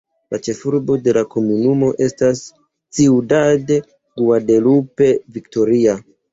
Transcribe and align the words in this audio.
La 0.33 0.37
ĉefurbo 0.45 0.95
de 1.07 1.13
la 1.17 1.21
komunumo 1.35 1.91
estas 2.07 2.41
"Ciudad 3.01 3.71
Guadalupe 3.77 5.15
Victoria". 5.39 5.99